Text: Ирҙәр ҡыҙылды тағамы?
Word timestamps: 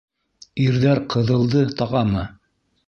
Ирҙәр 0.63 1.03
ҡыҙылды 1.15 1.63
тағамы? 1.83 2.29